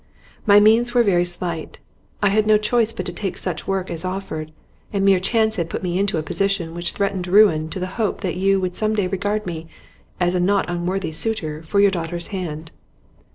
[0.47, 1.77] My means were very slight;
[2.23, 4.51] I had no choice but to take such work as offered,
[4.91, 8.21] and mere chance had put me into a position which threatened ruin to the hope
[8.21, 9.67] that you would some day regard me
[10.19, 12.71] as a not unworthy suitor for your daughter's hand.